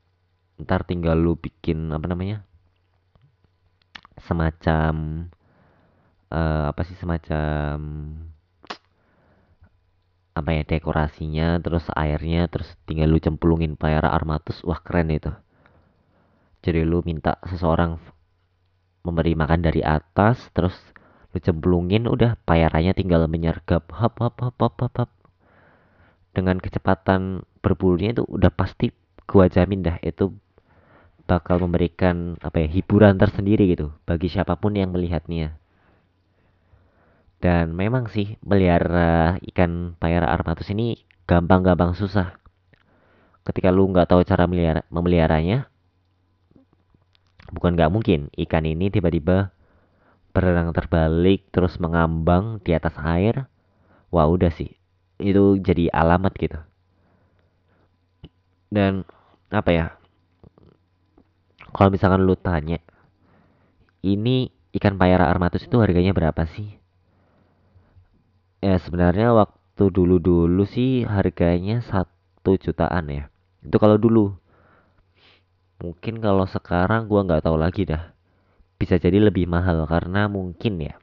ntar 0.63 0.87
tinggal 0.87 1.19
lu 1.19 1.35
bikin 1.35 1.91
apa 1.91 2.07
namanya 2.07 2.47
semacam 4.23 5.27
uh, 6.31 6.73
apa 6.73 6.81
sih 6.87 6.97
semacam 6.97 7.77
apa 10.37 10.51
ya 10.53 10.63
dekorasinya 10.69 11.59
terus 11.65 11.89
airnya 11.97 12.45
terus 12.53 12.69
tinggal 12.85 13.09
lu 13.09 13.19
cemplungin 13.19 13.75
Paera 13.75 14.13
Armatus. 14.13 14.63
Wah 14.63 14.79
keren 14.85 15.11
itu. 15.11 15.33
Jadi 16.63 16.85
lu 16.87 17.03
minta 17.03 17.41
seseorang 17.43 17.99
memberi 19.03 19.33
makan 19.39 19.61
dari 19.65 19.81
atas 19.81 20.39
terus 20.53 20.77
lu 21.33 21.39
cemplungin 21.41 22.05
udah 22.05 22.37
payarannya 22.45 22.93
tinggal 22.93 23.25
menyergap. 23.27 23.89
Hop 23.97 24.21
hop 24.21 24.39
hop 24.45 24.57
hop 24.61 24.77
hop, 24.77 24.95
hop. 24.95 25.11
Dengan 26.37 26.61
kecepatan 26.61 27.49
berbulunya 27.65 28.13
itu 28.13 28.29
udah 28.29 28.53
pasti 28.53 28.93
gua 29.25 29.49
jamin 29.49 29.81
dah 29.81 29.97
itu 30.05 30.37
bakal 31.25 31.59
memberikan 31.65 32.37
apa 32.45 32.63
ya 32.63 32.69
hiburan 32.69 33.17
tersendiri 33.17 33.73
gitu 33.73 33.97
bagi 34.05 34.29
siapa 34.29 34.61
pun 34.61 34.77
yang 34.77 34.93
melihatnya. 34.93 35.57
Dan 37.41 37.73
memang 37.73 38.13
sih 38.13 38.37
melihara 38.45 39.41
ikan 39.53 39.97
paera 39.97 40.29
armatus 40.29 40.69
ini 40.73 41.01
gampang-gampang 41.25 41.97
susah. 41.97 42.37
Ketika 43.43 43.73
lu 43.73 43.89
nggak 43.91 44.11
tahu 44.13 44.21
cara 44.27 44.45
melihara, 44.45 44.83
memeliharanya, 44.93 45.71
bukan 47.53 47.77
nggak 47.77 47.93
mungkin 47.93 48.21
ikan 48.47 48.65
ini 48.67 48.91
tiba-tiba 48.91 49.55
berenang 50.37 50.75
terbalik 50.75 51.49
terus 51.49 51.81
mengambang 51.81 52.61
di 52.61 52.77
atas 52.77 52.95
air. 53.01 53.49
Wah 54.11 54.31
udah 54.31 54.55
sih, 54.55 54.75
itu 55.21 55.57
jadi 55.61 55.89
alamat 55.93 56.33
gitu. 56.37 56.59
Dan 58.69 59.07
apa 59.49 59.71
ya 59.71 59.87
kalau 61.73 61.93
misalkan 61.93 62.27
lu 62.27 62.35
tanya 62.35 62.83
ini 64.05 64.51
ikan 64.77 64.99
payara 65.01 65.31
armatus 65.31 65.65
itu 65.65 65.77
harganya 65.81 66.13
berapa 66.13 66.45
sih? 66.51 66.77
Ya 68.61 68.77
sebenarnya 68.83 69.33
waktu 69.33 69.85
dulu-dulu 69.93 70.65
sih 70.67 71.07
harganya 71.07 71.81
satu 71.85 72.59
jutaan 72.59 73.09
ya. 73.13 73.25
Itu 73.63 73.77
kalau 73.79 73.97
dulu. 73.97 74.35
Mungkin 75.77 76.25
kalau 76.25 76.49
sekarang 76.49 77.05
gua 77.05 77.25
nggak 77.29 77.45
tahu 77.45 77.57
lagi 77.61 77.85
dah. 77.85 78.17
Bisa 78.77 78.97
jadi 78.97 79.21
lebih 79.21 79.49
mahal 79.49 79.85
karena 79.89 80.29
mungkin 80.29 80.81
ya 80.81 80.97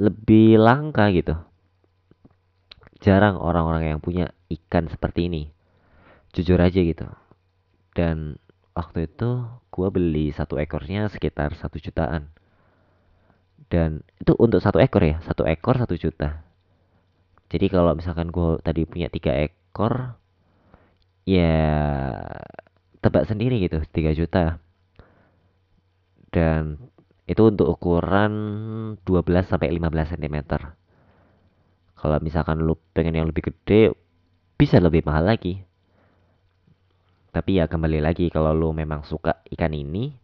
lebih 0.00 0.56
langka 0.56 1.12
gitu 1.12 1.36
jarang 3.00 3.40
orang-orang 3.40 3.96
yang 3.96 4.00
punya 4.00 4.32
ikan 4.52 4.86
seperti 4.92 5.26
ini. 5.32 5.42
Jujur 6.36 6.60
aja 6.60 6.78
gitu. 6.78 7.08
Dan 7.96 8.38
waktu 8.76 9.08
itu 9.10 9.44
gue 9.72 9.88
beli 9.90 10.30
satu 10.30 10.60
ekornya 10.60 11.08
sekitar 11.10 11.56
satu 11.56 11.80
jutaan. 11.80 12.30
Dan 13.70 14.04
itu 14.20 14.34
untuk 14.36 14.60
satu 14.60 14.78
ekor 14.78 15.02
ya? 15.02 15.16
Satu 15.24 15.46
ekor 15.46 15.78
satu 15.78 15.96
juta. 15.96 16.42
Jadi 17.50 17.66
kalau 17.66 17.94
misalkan 17.98 18.30
gue 18.30 18.62
tadi 18.62 18.86
punya 18.86 19.10
tiga 19.10 19.34
ekor 19.34 20.14
ya 21.26 21.58
tebak 23.02 23.26
sendiri 23.26 23.58
gitu 23.64 23.82
tiga 23.90 24.14
juta. 24.14 24.62
Dan 26.30 26.78
itu 27.26 27.42
untuk 27.46 27.70
ukuran 27.70 28.32
12 29.02 29.50
sampai 29.50 29.70
15 29.70 30.14
cm 30.18 30.36
kalau 32.00 32.16
misalkan 32.24 32.64
lu 32.64 32.80
pengen 32.96 33.20
yang 33.20 33.28
lebih 33.28 33.52
gede 33.52 33.92
bisa 34.56 34.80
lebih 34.80 35.04
mahal 35.04 35.28
lagi. 35.28 35.60
Tapi 37.30 37.60
ya 37.60 37.68
kembali 37.68 38.00
lagi 38.00 38.32
kalau 38.32 38.56
lu 38.56 38.72
memang 38.72 39.04
suka 39.04 39.44
ikan 39.52 39.76
ini 39.76 40.16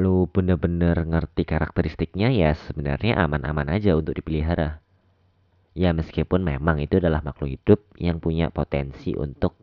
lu 0.00 0.24
bener-bener 0.32 0.96
ngerti 1.04 1.44
karakteristiknya 1.44 2.32
ya 2.32 2.56
sebenarnya 2.56 3.20
aman-aman 3.20 3.76
aja 3.76 3.92
untuk 3.92 4.16
dipelihara. 4.16 4.80
Ya 5.76 5.92
meskipun 5.92 6.40
memang 6.40 6.80
itu 6.80 6.96
adalah 6.96 7.20
makhluk 7.20 7.52
hidup 7.60 7.80
yang 8.00 8.16
punya 8.16 8.48
potensi 8.48 9.12
untuk 9.12 9.56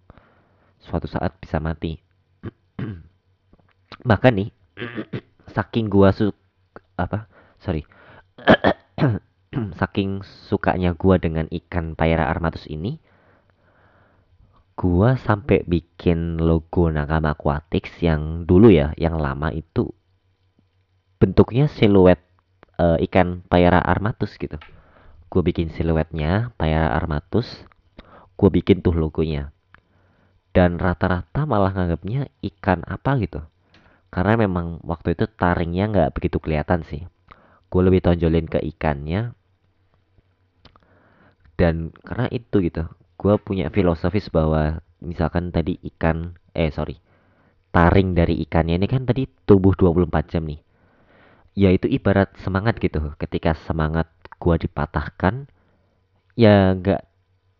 suatu 0.77 1.09
saat 1.09 1.41
bisa 1.41 1.57
mati. 1.57 1.97
Bahkan 4.09 4.33
nih 4.37 4.49
saking 5.57 5.89
gua 5.89 6.13
su 6.13 6.29
apa? 7.01 7.25
Sorry 7.57 7.81
saking 9.79 10.21
sukanya 10.23 10.93
gua 10.93 11.17
dengan 11.17 11.49
ikan 11.49 11.97
paira 11.97 12.29
armatus 12.29 12.69
ini 12.69 13.01
gua 14.79 15.19
sampai 15.19 15.67
bikin 15.67 16.39
logo 16.39 16.87
Nakama 16.87 17.35
Aquatics 17.35 17.99
yang 17.99 18.47
dulu 18.47 18.71
ya, 18.71 18.95
yang 18.95 19.19
lama 19.19 19.51
itu 19.51 19.91
bentuknya 21.19 21.67
siluet 21.67 22.23
uh, 22.79 22.95
ikan 23.03 23.43
Paira 23.43 23.83
armatus 23.83 24.39
gitu. 24.39 24.55
Gua 25.27 25.43
bikin 25.43 25.67
siluetnya 25.75 26.55
Paira 26.55 26.95
armatus, 26.95 27.67
gua 28.39 28.49
bikin 28.49 28.79
tuh 28.79 28.95
logonya. 28.95 29.51
Dan 30.55 30.79
rata-rata 30.79 31.43
malah 31.43 31.75
nganggapnya 31.75 32.31
ikan 32.39 32.81
apa 32.87 33.19
gitu. 33.19 33.43
Karena 34.09 34.33
memang 34.39 34.81
waktu 34.81 35.13
itu 35.13 35.29
taringnya 35.29 35.91
nggak 35.91 36.09
begitu 36.17 36.41
kelihatan 36.41 36.81
sih. 36.81 37.05
Gue 37.69 37.85
lebih 37.85 38.01
tonjolin 38.01 38.49
ke 38.49 38.57
ikannya. 38.57 39.37
Dan 41.59 41.91
karena 42.07 42.31
itu 42.31 42.63
gitu, 42.63 42.87
gue 43.19 43.35
punya 43.43 43.67
filosofis 43.67 44.31
bahwa 44.31 44.79
misalkan 45.03 45.51
tadi 45.51 45.75
ikan 45.91 46.39
eh 46.55 46.71
sorry 46.71 47.03
taring 47.69 48.17
dari 48.17 48.41
ikannya 48.45 48.81
ini 48.81 48.87
kan 48.89 49.05
tadi 49.05 49.29
tubuh 49.45 49.73
24 49.77 50.31
jam 50.31 50.43
nih. 50.49 50.61
Ya 51.57 51.69
itu 51.73 51.85
ibarat 51.89 52.33
semangat 52.41 52.81
gitu. 52.81 53.13
Ketika 53.19 53.53
semangat 53.67 54.09
gue 54.39 54.55
dipatahkan 54.65 55.49
ya 56.39 56.73
nggak 56.77 57.03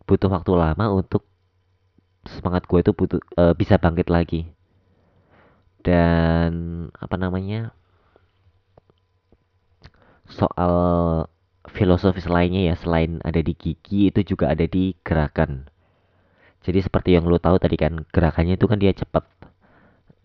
butuh 0.08 0.32
waktu 0.32 0.52
lama 0.56 0.86
untuk 0.96 1.28
semangat 2.26 2.66
gue 2.66 2.80
itu 2.82 2.92
butuh 2.96 3.20
uh, 3.38 3.54
bisa 3.54 3.78
bangkit 3.78 4.08
lagi. 4.10 4.50
Dan 5.84 6.52
apa 6.98 7.16
namanya 7.16 7.72
soal 10.30 10.74
filosofis 11.72 12.26
lainnya 12.26 12.74
ya 12.74 12.76
selain 12.76 13.22
ada 13.22 13.40
di 13.40 13.54
gigi 13.54 14.10
itu 14.10 14.36
juga 14.36 14.52
ada 14.52 14.66
di 14.66 14.98
gerakan. 15.06 15.70
Jadi 16.60 16.80
seperti 16.84 17.16
yang 17.16 17.26
lo 17.30 17.40
tahu 17.40 17.56
tadi 17.56 17.80
kan 17.80 18.04
gerakannya 18.12 18.60
itu 18.60 18.66
kan 18.68 18.78
dia 18.82 18.92
cepat. 18.92 19.24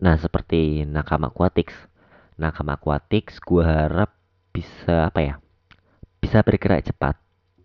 Nah 0.03 0.19
seperti 0.19 0.83
nakama 0.83 1.31
aquatics. 1.31 1.75
Nakama 2.35 2.75
aquatics 2.75 3.39
gue 3.39 3.63
harap 3.63 4.11
bisa 4.51 5.07
apa 5.07 5.19
ya? 5.23 5.35
Bisa 6.19 6.43
bergerak 6.43 6.83
cepat. 6.91 7.15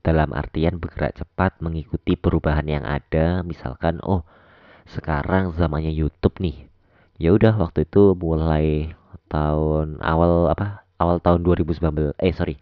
Dalam 0.00 0.32
artian 0.32 0.80
bergerak 0.80 1.18
cepat 1.18 1.58
mengikuti 1.60 2.14
perubahan 2.14 2.64
yang 2.70 2.86
ada. 2.86 3.42
Misalkan 3.42 3.98
oh 4.06 4.22
sekarang 4.86 5.50
zamannya 5.58 5.90
YouTube 5.90 6.38
nih. 6.38 6.70
Ya 7.20 7.34
udah 7.34 7.58
waktu 7.58 7.84
itu 7.84 8.14
mulai 8.14 8.94
tahun 9.28 9.98
awal 10.00 10.54
apa? 10.54 10.86
Awal 11.02 11.18
tahun 11.24 11.42
2019 11.42 12.14
eh 12.20 12.32
sorry 12.36 12.60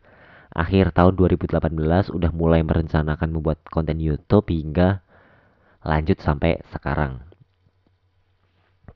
akhir 0.59 0.91
tahun 0.91 1.15
2018 1.15 2.11
udah 2.11 2.31
mulai 2.35 2.67
merencanakan 2.67 3.31
membuat 3.31 3.62
konten 3.71 4.03
YouTube 4.03 4.50
hingga 4.50 5.07
lanjut 5.87 6.19
sampai 6.19 6.59
sekarang. 6.75 7.23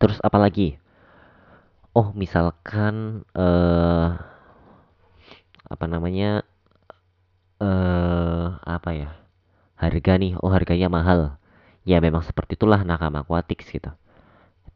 Terus 0.03 0.19
apa 0.27 0.39
lagi? 0.43 0.83
Oh, 1.95 2.11
misalkan 2.19 3.23
eh 3.39 4.09
apa 5.71 5.85
namanya? 5.87 6.43
eh 7.63 8.49
apa 8.67 8.91
ya? 8.91 9.11
Harga 9.79 10.13
nih, 10.19 10.35
oh 10.43 10.51
harganya 10.51 10.91
mahal. 10.91 11.39
Ya 11.87 11.99
memang 12.03 12.27
seperti 12.27 12.59
itulah 12.59 12.83
Nakama 12.83 13.23
Aquatics 13.23 13.71
gitu. 13.71 13.91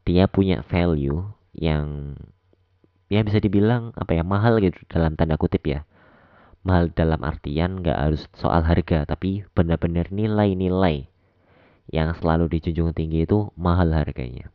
Dia 0.07 0.31
punya 0.31 0.63
value 0.63 1.27
yang 1.51 2.15
ya 3.11 3.23
bisa 3.27 3.39
dibilang 3.43 3.91
apa 3.95 4.15
ya 4.15 4.23
mahal 4.23 4.59
gitu 4.63 4.79
dalam 4.91 5.15
tanda 5.15 5.39
kutip 5.39 5.63
ya 5.63 5.87
mahal 6.67 6.91
dalam 6.91 7.23
artian 7.23 7.79
nggak 7.79 7.95
harus 7.95 8.27
soal 8.35 8.67
harga 8.67 9.07
tapi 9.07 9.47
benar-benar 9.55 10.11
nilai-nilai 10.11 11.07
yang 11.87 12.11
selalu 12.19 12.59
dijunjung 12.59 12.91
tinggi 12.91 13.23
itu 13.23 13.47
mahal 13.55 13.95
harganya. 13.95 14.51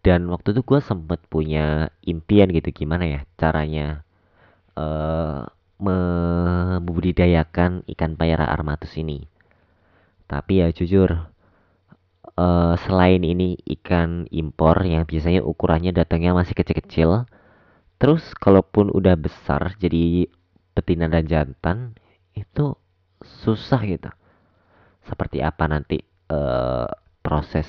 Dan 0.00 0.32
waktu 0.32 0.56
itu 0.56 0.64
gue 0.64 0.80
sempet 0.80 1.20
punya 1.28 1.92
impian 2.06 2.48
gitu 2.54 2.70
gimana 2.72 3.04
ya 3.04 3.20
caranya 3.36 4.06
uh, 4.78 5.44
membudidayakan 5.76 7.84
ikan 7.92 8.16
payara 8.16 8.48
armatus 8.48 8.96
ini. 8.96 9.28
Tapi 10.30 10.64
ya 10.64 10.72
jujur 10.72 11.28
uh, 12.38 12.74
selain 12.86 13.20
ini 13.26 13.58
ikan 13.78 14.30
impor 14.30 14.86
yang 14.86 15.04
biasanya 15.04 15.42
ukurannya 15.42 15.90
datangnya 15.90 16.38
masih 16.38 16.54
kecil-kecil 16.54 17.26
Terus 17.96 18.22
kalaupun 18.36 18.92
udah 18.92 19.16
besar 19.16 19.72
jadi 19.80 20.28
betina 20.76 21.08
dan 21.08 21.24
jantan 21.24 21.78
itu 22.36 22.76
susah 23.24 23.80
gitu. 23.88 24.12
Seperti 25.08 25.40
apa 25.40 25.64
nanti 25.64 26.04
uh, 26.28 26.90
proses 27.24 27.66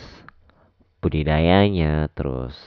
budidayanya 1.00 2.12
terus 2.12 2.58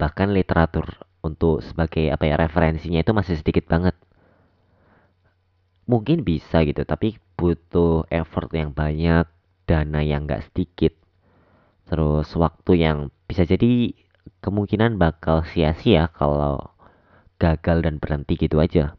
bahkan 0.00 0.32
literatur 0.32 0.88
untuk 1.22 1.62
sebagai 1.62 2.10
apa 2.10 2.26
ya 2.26 2.34
referensinya 2.34 2.98
itu 3.04 3.12
masih 3.14 3.38
sedikit 3.38 3.70
banget. 3.70 3.94
Mungkin 5.86 6.26
bisa 6.26 6.62
gitu, 6.66 6.82
tapi 6.82 7.18
butuh 7.38 8.06
effort 8.10 8.50
yang 8.54 8.74
banyak, 8.74 9.26
dana 9.66 10.00
yang 10.02 10.26
gak 10.30 10.46
sedikit, 10.50 10.94
terus 11.86 12.30
waktu 12.38 12.72
yang 12.82 12.98
bisa 13.26 13.42
jadi 13.42 13.94
kemungkinan 14.42 14.98
bakal 14.98 15.46
sia-sia 15.46 16.10
kalau 16.12 16.72
gagal 17.38 17.82
dan 17.82 17.98
berhenti 17.98 18.38
gitu 18.38 18.58
aja. 18.62 18.94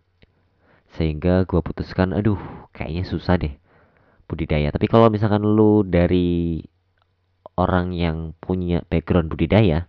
Sehingga 0.94 1.44
gue 1.50 1.60
putuskan, 1.64 2.14
aduh 2.14 2.38
kayaknya 2.76 3.04
susah 3.08 3.40
deh 3.40 3.56
budidaya. 4.30 4.70
Tapi 4.72 4.86
kalau 4.88 5.08
misalkan 5.12 5.44
lu 5.44 5.84
dari 5.84 6.62
orang 7.60 7.94
yang 7.94 8.34
punya 8.42 8.82
background 8.88 9.30
budidaya, 9.30 9.86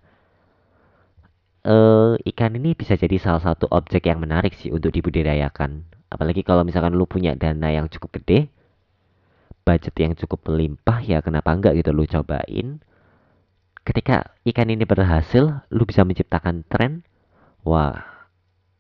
eh, 1.65 2.13
ikan 2.35 2.53
ini 2.57 2.77
bisa 2.77 2.97
jadi 2.97 3.17
salah 3.17 3.43
satu 3.43 3.69
objek 3.73 4.09
yang 4.09 4.21
menarik 4.21 4.53
sih 4.57 4.73
untuk 4.73 4.93
dibudidayakan. 4.93 5.85
Apalagi 6.13 6.45
kalau 6.47 6.63
misalkan 6.63 6.95
lu 6.95 7.09
punya 7.09 7.35
dana 7.35 7.73
yang 7.73 7.91
cukup 7.91 8.23
gede, 8.23 8.53
budget 9.65 9.95
yang 9.97 10.13
cukup 10.15 10.45
melimpah 10.47 11.01
ya 11.01 11.25
kenapa 11.25 11.57
enggak 11.57 11.73
gitu 11.81 11.91
lu 11.91 12.05
cobain 12.05 12.85
ketika 13.85 14.33
ikan 14.49 14.73
ini 14.73 14.89
berhasil 14.89 15.65
lu 15.69 15.85
bisa 15.85 16.03
menciptakan 16.03 16.65
tren. 16.67 17.05
Wah 17.65 18.01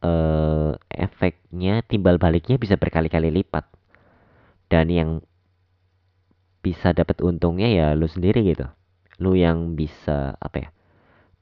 eh, 0.01 0.73
efeknya 0.93 1.85
timbal 1.85 2.17
baliknya 2.17 2.57
bisa 2.57 2.81
berkali-kali 2.81 3.31
lipat. 3.31 3.69
Dan 4.73 4.88
yang 4.90 5.11
bisa 6.64 6.97
dapat 6.97 7.21
untungnya 7.21 7.69
ya 7.69 7.87
lu 7.93 8.09
sendiri 8.09 8.40
gitu. 8.49 8.64
Lu 9.21 9.37
yang 9.37 9.77
bisa 9.77 10.35
apa 10.40 10.69
ya 10.69 10.69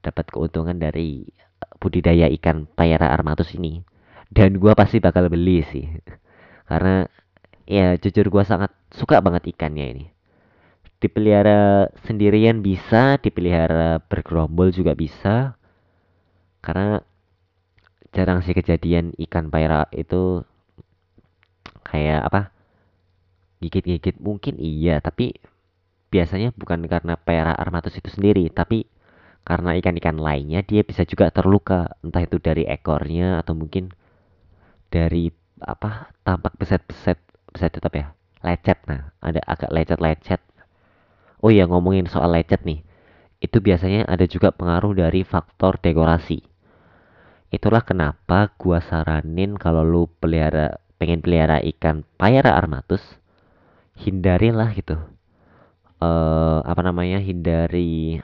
dapat 0.03 0.27
keuntungan 0.29 0.75
dari 0.75 1.23
budidaya 1.79 2.27
ikan 2.39 2.67
payara 2.67 3.09
armatus 3.15 3.55
ini. 3.55 3.81
Dan 4.27 4.59
gua 4.59 4.75
pasti 4.75 4.99
bakal 4.99 5.31
beli 5.31 5.63
sih. 5.71 5.87
Karena 6.69 7.07
ya 7.63 7.95
jujur 7.95 8.27
gua 8.27 8.43
sangat 8.43 8.75
suka 8.91 9.23
banget 9.23 9.55
ikannya 9.55 9.87
ini 9.95 10.12
dipelihara 11.03 11.91
sendirian 12.07 12.63
bisa 12.63 13.19
dipelihara 13.19 13.99
bergerombol 14.07 14.71
juga 14.71 14.95
bisa. 14.95 15.59
Karena 16.63 17.03
jarang 18.15 18.39
sih 18.39 18.55
kejadian 18.55 19.11
ikan 19.27 19.51
paira 19.51 19.91
itu 19.91 20.47
kayak 21.83 22.21
apa 22.31 22.41
gigit-gigit. 23.59 24.15
Mungkin 24.23 24.55
iya 24.63 25.03
tapi 25.03 25.35
biasanya 26.07 26.55
bukan 26.55 26.87
karena 26.87 27.19
paira 27.19 27.51
armatus 27.51 27.99
itu 27.99 28.07
sendiri 28.07 28.47
tapi 28.47 28.87
karena 29.43 29.75
ikan-ikan 29.75 30.15
lainnya 30.15 30.63
dia 30.63 30.87
bisa 30.87 31.03
juga 31.03 31.27
terluka. 31.35 31.99
Entah 31.99 32.23
itu 32.23 32.39
dari 32.39 32.63
ekornya 32.63 33.43
atau 33.43 33.51
mungkin 33.59 33.91
dari 34.87 35.27
apa 35.59 36.15
tampak 36.23 36.55
beset-beset 36.55 37.19
beset 37.51 37.71
tetap 37.75 37.91
ya 37.91 38.15
lecet. 38.39 38.79
Nah 38.87 39.11
ada 39.19 39.43
agak 39.43 39.67
lecet-lecet 39.67 40.52
Oh 41.43 41.51
iya 41.51 41.67
ngomongin 41.67 42.07
soal 42.07 42.31
lecet 42.31 42.63
nih. 42.63 42.87
Itu 43.43 43.59
biasanya 43.59 44.07
ada 44.07 44.23
juga 44.23 44.55
pengaruh 44.55 44.95
dari 44.95 45.27
faktor 45.27 45.75
dekorasi. 45.83 46.39
Itulah 47.51 47.83
kenapa 47.83 48.55
gua 48.55 48.79
saranin 48.79 49.59
kalau 49.59 49.83
lu 49.83 50.07
pelihara 50.07 50.79
pengen 50.95 51.19
pelihara 51.19 51.59
ikan 51.75 52.07
payara 52.15 52.55
armatus, 52.55 53.03
hindarilah 53.99 54.71
gitu. 54.71 54.95
Uh, 55.99 56.63
apa 56.63 56.79
namanya? 56.79 57.19
Hindari 57.19 58.23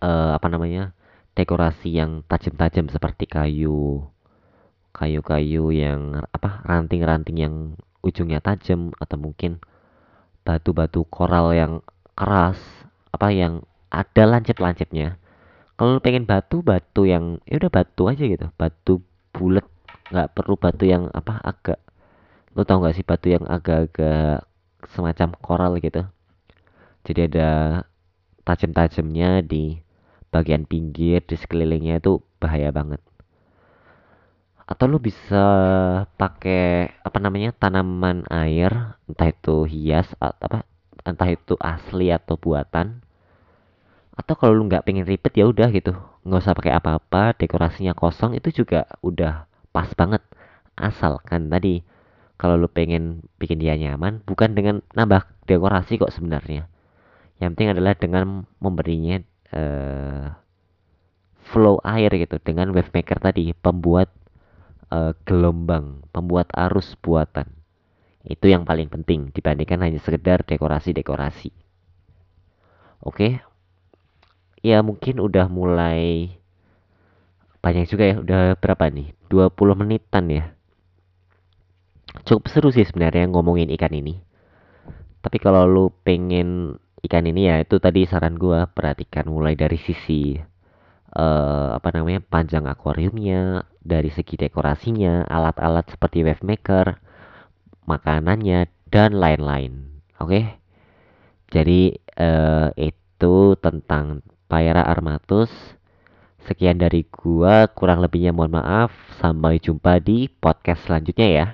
uh, 0.00 0.32
apa 0.40 0.48
namanya? 0.48 0.96
dekorasi 1.30 1.94
yang 1.94 2.26
tajam-tajam 2.26 2.90
seperti 2.90 3.24
kayu 3.30 4.02
kayu-kayu 4.90 5.70
yang 5.70 6.26
apa 6.34 6.60
ranting-ranting 6.66 7.38
yang 7.38 7.54
ujungnya 8.02 8.42
tajam 8.42 8.90
atau 8.98 9.16
mungkin 9.16 9.62
batu-batu 10.46 11.04
koral 11.08 11.52
yang 11.54 11.72
keras 12.16 12.58
apa 13.10 13.28
yang 13.34 13.64
ada 13.90 14.22
lancip-lancipnya. 14.26 15.18
Kalau 15.74 15.96
pengen 15.98 16.28
batu 16.28 16.60
batu 16.60 17.08
yang 17.08 17.40
ya 17.48 17.56
udah 17.56 17.72
batu 17.72 18.06
aja 18.06 18.24
gitu. 18.24 18.46
Batu 18.54 19.00
bulat 19.32 19.64
nggak 20.10 20.30
perlu 20.36 20.54
batu 20.58 20.84
yang 20.84 21.08
apa 21.14 21.38
agak 21.40 21.78
lo 22.58 22.66
tau 22.66 22.82
gak 22.82 22.98
sih 22.98 23.06
batu 23.06 23.30
yang 23.30 23.46
agak-agak 23.46 24.42
semacam 24.90 25.28
koral 25.38 25.72
gitu? 25.78 26.02
Jadi 27.06 27.30
ada 27.30 27.82
tajam-tajamnya 28.42 29.46
di 29.46 29.78
bagian 30.34 30.66
pinggir 30.66 31.22
di 31.22 31.36
sekelilingnya 31.38 32.02
itu 32.02 32.18
bahaya 32.42 32.74
banget 32.74 33.02
atau 34.70 34.86
lu 34.86 35.02
bisa 35.02 35.44
pakai 36.14 36.94
apa 37.02 37.18
namanya 37.18 37.50
tanaman 37.50 38.22
air 38.30 38.94
entah 39.10 39.26
itu 39.26 39.66
hias 39.66 40.06
atau 40.22 40.46
apa 40.46 40.58
entah 41.02 41.26
itu 41.26 41.58
asli 41.58 42.14
atau 42.14 42.38
buatan. 42.38 43.02
Atau 44.14 44.38
kalau 44.38 44.54
lu 44.54 44.70
nggak 44.70 44.86
pengen 44.86 45.10
ribet 45.10 45.34
ya 45.34 45.50
udah 45.50 45.74
gitu. 45.74 45.98
Nggak 46.22 46.40
usah 46.46 46.54
pakai 46.54 46.72
apa-apa 46.78 47.34
dekorasinya 47.34 47.98
kosong 47.98 48.38
itu 48.38 48.62
juga 48.62 48.86
udah 49.02 49.50
pas 49.74 49.90
banget. 49.98 50.22
Asalkan 50.78 51.50
tadi 51.50 51.82
kalau 52.38 52.54
lu 52.54 52.70
pengen 52.70 53.26
bikin 53.42 53.58
dia 53.58 53.74
nyaman 53.74 54.22
bukan 54.22 54.54
dengan 54.54 54.86
nambah 54.94 55.26
dekorasi 55.50 55.98
kok 55.98 56.14
sebenarnya. 56.14 56.70
Yang 57.42 57.48
penting 57.58 57.70
adalah 57.74 57.92
dengan 57.98 58.46
memberinya 58.62 59.18
uh, 59.50 60.36
flow 61.50 61.82
air 61.82 62.12
gitu 62.14 62.38
dengan 62.38 62.70
wave 62.70 62.92
maker 62.94 63.18
tadi 63.18 63.50
pembuat 63.56 64.19
uh, 64.90 65.16
gelombang, 65.24 66.04
pembuat 66.10 66.50
arus 66.54 66.98
buatan. 67.00 67.48
Itu 68.26 68.52
yang 68.52 68.68
paling 68.68 68.92
penting 68.92 69.32
dibandingkan 69.32 69.80
hanya 69.80 69.98
sekedar 70.02 70.44
dekorasi-dekorasi. 70.44 71.54
Oke. 73.00 73.40
Ya 74.60 74.84
mungkin 74.84 75.24
udah 75.24 75.48
mulai 75.48 76.36
banyak 77.60 77.84
juga 77.92 78.04
ya 78.08 78.16
udah 78.20 78.42
berapa 78.56 78.88
nih 78.88 79.12
20 79.28 79.52
menitan 79.76 80.24
ya 80.32 80.44
cukup 82.24 82.48
seru 82.48 82.68
sih 82.72 82.88
sebenarnya 82.88 83.28
ngomongin 83.28 83.68
ikan 83.76 83.92
ini 83.92 84.16
tapi 85.20 85.36
kalau 85.36 85.68
lu 85.68 85.92
pengen 86.00 86.80
ikan 87.04 87.28
ini 87.28 87.52
ya 87.52 87.60
itu 87.60 87.76
tadi 87.76 88.08
saran 88.08 88.40
gua 88.40 88.64
perhatikan 88.64 89.28
mulai 89.28 89.52
dari 89.60 89.76
sisi 89.76 90.40
uh, 91.12 91.76
apa 91.76 91.88
namanya 91.92 92.24
panjang 92.24 92.64
akuariumnya 92.64 93.68
dari 93.80 94.12
segi 94.12 94.36
dekorasinya 94.36 95.24
alat-alat 95.26 95.88
seperti 95.90 96.24
wave 96.24 96.44
maker 96.44 97.00
makanannya 97.88 98.68
dan 98.92 99.16
lain-lain 99.16 100.00
oke 100.20 100.40
jadi 101.50 101.98
uh, 102.20 102.70
itu 102.78 103.58
tentang 103.58 104.22
Paera 104.50 104.82
armatus 104.82 105.50
Sekian 106.48 106.80
dari 106.80 107.04
gua, 107.04 107.68
kurang 107.68 108.00
lebihnya 108.00 108.32
mohon 108.32 108.56
maaf. 108.56 108.92
Sampai 109.20 109.60
jumpa 109.60 110.00
di 110.00 110.26
podcast 110.26 110.88
selanjutnya 110.88 111.28
ya. 111.28 111.46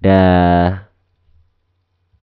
Dah. 0.00 0.89